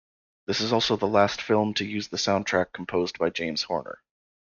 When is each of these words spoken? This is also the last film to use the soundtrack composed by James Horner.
This 0.47 0.61
is 0.61 0.73
also 0.73 0.95
the 0.97 1.05
last 1.05 1.43
film 1.43 1.75
to 1.75 1.85
use 1.85 2.07
the 2.07 2.17
soundtrack 2.17 2.73
composed 2.73 3.19
by 3.19 3.29
James 3.29 3.61
Horner. 3.61 4.01